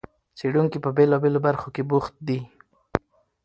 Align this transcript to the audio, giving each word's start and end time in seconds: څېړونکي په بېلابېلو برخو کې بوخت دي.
څېړونکي 0.37 0.77
په 0.81 0.89
بېلابېلو 0.97 1.39
برخو 1.47 1.67
کې 1.75 1.83
بوخت 1.89 2.13
دي. 2.27 2.39